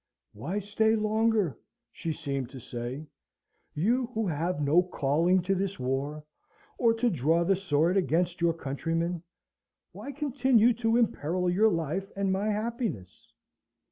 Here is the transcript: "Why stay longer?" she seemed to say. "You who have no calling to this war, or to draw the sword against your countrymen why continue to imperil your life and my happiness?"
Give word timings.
"Why 0.33 0.57
stay 0.57 0.95
longer?" 0.95 1.59
she 1.91 2.11
seemed 2.11 2.49
to 2.49 2.59
say. 2.59 3.05
"You 3.75 4.07
who 4.15 4.25
have 4.25 4.59
no 4.59 4.81
calling 4.81 5.43
to 5.43 5.53
this 5.53 5.79
war, 5.79 6.25
or 6.79 6.91
to 6.95 7.07
draw 7.07 7.43
the 7.43 7.55
sword 7.55 7.97
against 7.97 8.41
your 8.41 8.53
countrymen 8.55 9.21
why 9.91 10.11
continue 10.11 10.73
to 10.73 10.97
imperil 10.97 11.51
your 11.51 11.69
life 11.69 12.09
and 12.15 12.31
my 12.33 12.47
happiness?" 12.49 13.31